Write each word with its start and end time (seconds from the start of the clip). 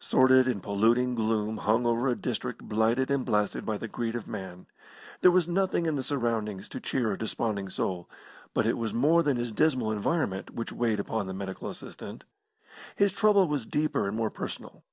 Sordid 0.00 0.48
and 0.48 0.62
polluting 0.62 1.14
gloom 1.14 1.58
hung 1.58 1.84
over 1.84 2.08
a 2.08 2.16
district 2.16 2.62
blighted 2.62 3.10
and 3.10 3.22
blasted 3.22 3.66
by 3.66 3.76
the 3.76 3.86
greed 3.86 4.16
of 4.16 4.26
man. 4.26 4.64
There 5.20 5.30
was 5.30 5.46
nothing 5.46 5.84
in 5.84 5.94
the 5.94 6.02
surroundings 6.02 6.70
to 6.70 6.80
cheer 6.80 7.12
a 7.12 7.18
desponding 7.18 7.68
soul, 7.68 8.08
but 8.54 8.64
it 8.64 8.78
was 8.78 8.94
more 8.94 9.22
than 9.22 9.36
his 9.36 9.52
dismal 9.52 9.92
environment 9.92 10.54
which 10.54 10.72
weighed 10.72 11.00
upon 11.00 11.26
the 11.26 11.34
medical 11.34 11.68
assistant. 11.68 12.24
His 12.96 13.12
trouble 13.12 13.46
was 13.46 13.66
deeper 13.66 14.08
and 14.08 14.16
more 14.16 14.30
personal. 14.30 14.84